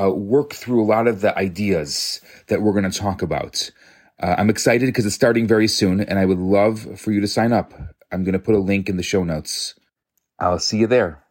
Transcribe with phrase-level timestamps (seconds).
[0.00, 3.70] uh, work through a lot of the ideas that we're going to talk about.
[4.22, 7.28] Uh, I'm excited because it's starting very soon, and I would love for you to
[7.28, 7.74] sign up.
[8.12, 9.74] I'm going to put a link in the show notes.
[10.38, 11.24] I'll see you there.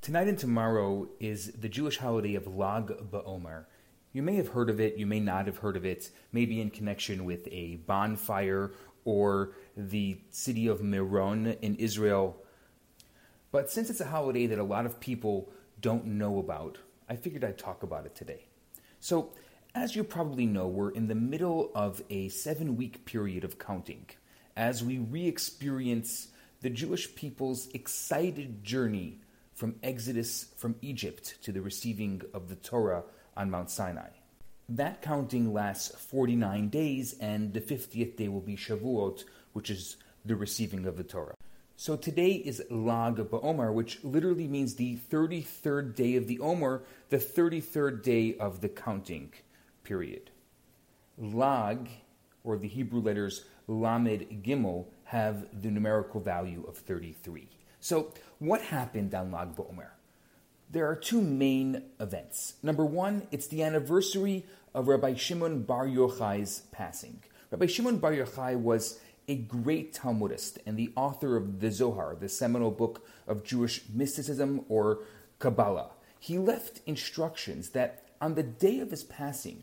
[0.00, 3.66] Tonight and tomorrow is the Jewish holiday of Lag BaOmer.
[4.12, 6.70] You may have heard of it, you may not have heard of it, maybe in
[6.70, 8.72] connection with a bonfire
[9.04, 12.36] or the city of Meron in Israel.
[13.52, 17.44] But since it's a holiday that a lot of people don't know about, I figured
[17.44, 18.46] I'd talk about it today.
[19.00, 19.32] So,
[19.74, 24.06] as you probably know, we're in the middle of a seven week period of counting
[24.56, 26.28] as we re experience
[26.60, 29.20] the Jewish people's excited journey
[29.54, 33.04] from Exodus from Egypt to the receiving of the Torah
[33.36, 34.08] on Mount Sinai.
[34.68, 40.36] That counting lasts 49 days, and the 50th day will be Shavuot, which is the
[40.36, 41.34] receiving of the Torah.
[41.80, 47.16] So today is Lag BaOmer, which literally means the 33rd day of the Omer, the
[47.16, 49.32] 33rd day of the counting
[49.82, 50.28] period.
[51.16, 51.88] Lag,
[52.44, 57.48] or the Hebrew letters Lamed Gimel, have the numerical value of 33.
[57.80, 59.92] So, what happened on Lag BaOmer?
[60.70, 62.56] There are two main events.
[62.62, 67.22] Number one, it's the anniversary of Rabbi Shimon Bar Yochai's passing.
[67.50, 72.28] Rabbi Shimon Bar Yochai was a great Talmudist and the author of the Zohar, the
[72.28, 75.04] seminal book of Jewish mysticism or
[75.38, 75.90] Kabbalah.
[76.18, 79.62] He left instructions that on the day of his passing,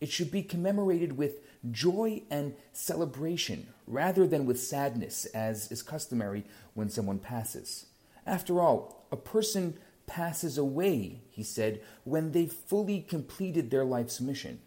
[0.00, 6.44] it should be commemorated with joy and celebration rather than with sadness, as is customary
[6.72, 7.86] when someone passes.
[8.26, 14.60] After all, a person passes away, he said, when they've fully completed their life's mission.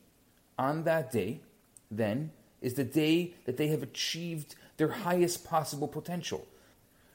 [0.59, 1.41] On that day,
[1.89, 2.31] then,
[2.62, 6.47] is the day that they have achieved their highest possible potential.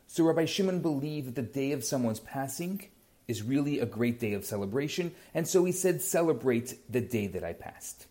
[0.06, 2.88] So Rabbi Shimon believed that the day of someone's passing
[3.26, 7.42] is really a great day of celebration, and so he said, Celebrate the day that
[7.42, 8.06] I passed.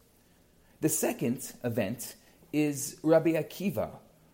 [0.81, 2.15] The second event
[2.51, 3.91] is Rabbi Akiva,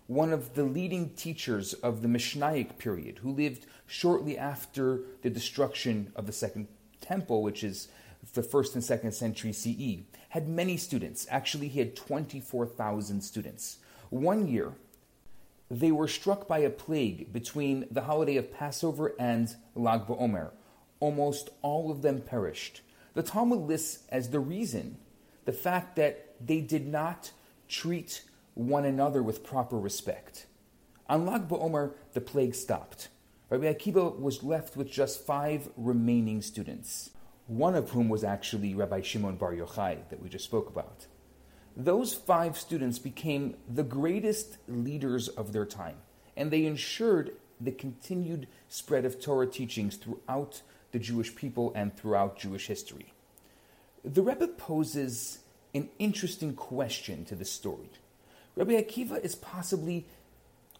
[0.07, 6.11] one of the leading teachers of the Mishnaic period, who lived shortly after the destruction
[6.15, 6.67] of the Second
[7.01, 7.89] Temple, which is
[8.33, 11.25] the first and second century CE, had many students.
[11.29, 13.77] Actually, he had 24,000 students.
[14.09, 14.73] One year,
[15.71, 20.51] they were struck by a plague between the holiday of Passover and Lag BaOmer.
[20.99, 22.81] Almost all of them perished.
[23.13, 24.97] The Talmud lists as the reason
[25.45, 27.31] the fact that they did not
[27.67, 30.45] treat one another with proper respect.
[31.07, 33.07] On Lag BaOmer, the plague stopped.
[33.49, 37.11] Rabbi Akiva was left with just five remaining students
[37.49, 41.07] one of whom was actually Rabbi Shimon Bar Yochai that we just spoke about.
[41.75, 45.97] Those five students became the greatest leaders of their time,
[46.37, 50.61] and they ensured the continued spread of Torah teachings throughout
[50.91, 53.13] the Jewish people and throughout Jewish history.
[54.05, 55.39] The Rebbe poses
[55.73, 57.89] an interesting question to this story.
[58.55, 60.05] Rabbi Akiva is possibly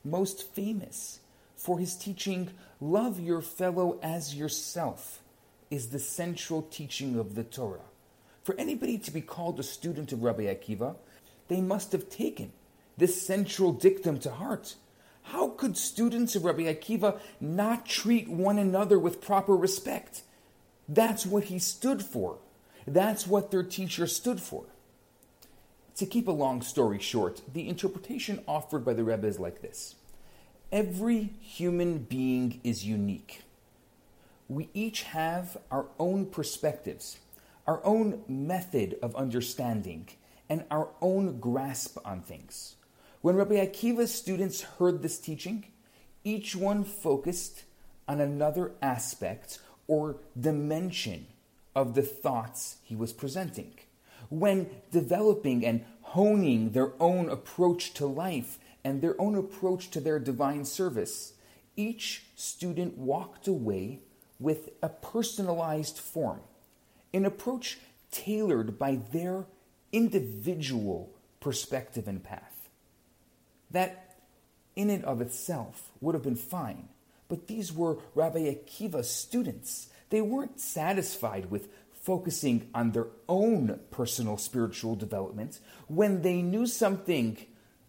[0.03, 1.19] most famous
[1.56, 5.22] for his teaching, Love your fellow as yourself
[5.69, 7.90] is the central teaching of the Torah.
[8.44, 10.96] For anybody to be called a student of Rabbi Akiva,
[11.47, 12.52] they must have taken
[12.97, 14.75] this central dictum to heart.
[15.24, 20.24] How could students of Rabbi Akiva not treat one another with proper respect?
[20.88, 22.40] That's what he stood for.
[22.88, 24.66] That's what their teacher stood for.
[25.97, 29.96] To keep a long story short, the interpretation offered by the Rebbe is like this
[30.72, 33.44] Every human being is unique
[34.49, 37.19] we each have our own perspectives,
[37.67, 40.09] our own method of understanding,
[40.49, 42.75] and our own grasp on things.
[43.22, 45.66] When Rabbi Akiva's students heard this teaching,
[46.23, 47.63] each one focused
[48.07, 51.28] on another aspect or dimension
[51.75, 53.73] of the thoughts he was presenting.
[54.29, 60.17] When developing and honing their own approach to life and their own approach to their
[60.17, 61.34] divine service,
[61.75, 63.99] each student walked away
[64.40, 66.41] with a personalized form,
[67.14, 67.78] an approach
[68.12, 69.46] tailored by their
[69.91, 71.09] individual
[71.40, 72.70] perspective and path.
[73.72, 74.16] That,
[74.76, 76.90] in and of itself, would have been fine,
[77.28, 79.90] but these were Rabbi Akiva's students.
[80.09, 81.70] They weren't satisfied with
[82.02, 87.38] focusing on their own personal spiritual development, when they knew something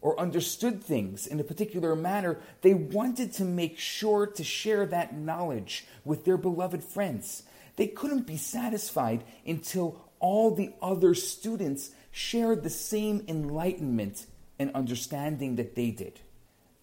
[0.01, 5.17] or understood things in a particular manner, they wanted to make sure to share that
[5.17, 7.43] knowledge with their beloved friends.
[7.77, 14.27] They couldn't be satisfied until all the other students shared the same enlightenment
[14.59, 16.21] and understanding that they did.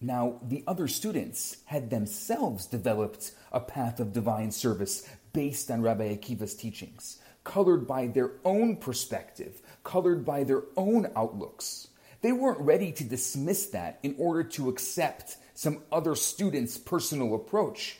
[0.00, 6.16] Now, the other students had themselves developed a path of divine service based on Rabbi
[6.16, 11.88] Akiva's teachings, colored by their own perspective, colored by their own outlooks.
[12.20, 17.98] They weren't ready to dismiss that in order to accept some other student's personal approach.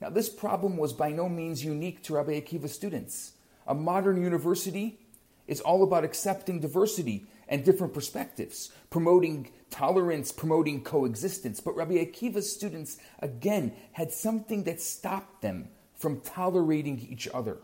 [0.00, 3.32] Now, this problem was by no means unique to Rabbi Akiva students.
[3.66, 4.98] A modern university
[5.46, 11.60] is all about accepting diversity and different perspectives, promoting tolerance, promoting coexistence.
[11.60, 17.58] But Rabbi Akiva's students, again, had something that stopped them from tolerating each other.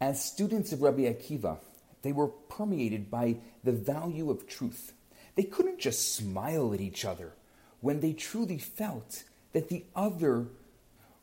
[0.00, 1.58] As students of Rabbi Akiva,
[2.02, 4.92] they were permeated by the value of truth.
[5.34, 7.32] They couldn't just smile at each other
[7.80, 10.46] when they truly felt that the other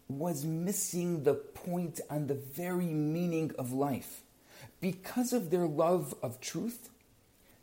[0.07, 4.21] was missing the point on the very meaning of life.
[4.79, 6.89] Because of their love of truth,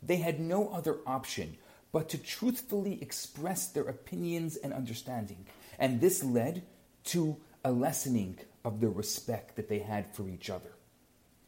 [0.01, 1.57] they had no other option
[1.91, 5.45] but to truthfully express their opinions and understanding.
[5.79, 6.63] And this led
[7.05, 10.71] to a lessening of the respect that they had for each other.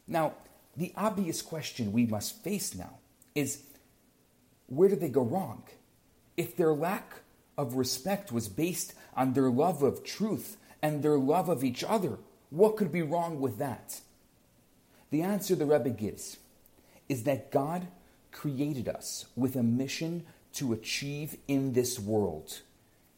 [0.06, 0.34] Now,
[0.76, 2.98] the obvious question we must face now
[3.34, 3.62] is
[4.66, 5.62] where did they go wrong?
[6.36, 7.20] If their lack
[7.56, 12.18] of respect was based on their love of truth and their love of each other,
[12.50, 14.00] what could be wrong with that?
[15.10, 16.38] The answer the Rebbe gives
[17.08, 17.86] is that God
[18.32, 22.60] created us with a mission to achieve in this world.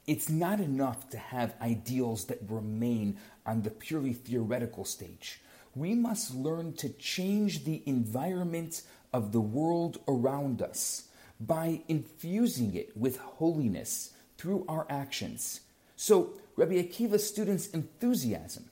[0.07, 5.41] It's not enough to have ideals that remain on the purely theoretical stage.
[5.75, 8.83] We must learn to change the environment
[9.13, 11.09] of the world around us
[11.41, 15.61] by infusing it with holiness through our actions.
[15.97, 18.71] So, Rabbi Akiva's students' enthusiasm,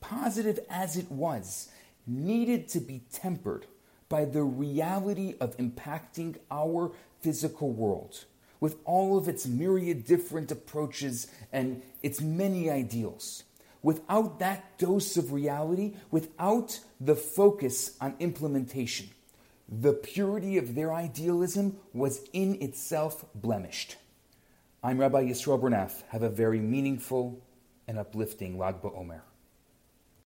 [0.00, 1.68] positive as it was,
[2.06, 3.66] needed to be tempered
[4.08, 8.24] by the reality of impacting our physical world
[8.60, 13.44] with all of its myriad different approaches and its many ideals.
[13.82, 19.10] Without that dose of reality, without the focus on implementation,
[19.68, 23.96] the purity of their idealism was in itself blemished.
[24.82, 26.02] I'm Rabbi Yisroel Bernath.
[26.08, 27.42] Have a very meaningful
[27.86, 29.20] and uplifting Lag BaOmer.